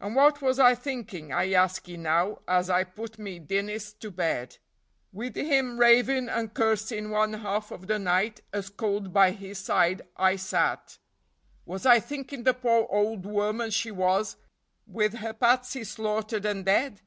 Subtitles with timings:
[0.00, 4.10] And what was I thinkin', I ask ye now, as I put me Dinnis to
[4.10, 4.58] bed,
[5.12, 10.02] Wid him ravin' and cursin' one half of the night, as cold by his side
[10.16, 10.98] I sat;
[11.64, 14.34] Was I thinkin' the poor ould woman she was
[14.84, 17.00] wid her Patsy slaughtered and dead?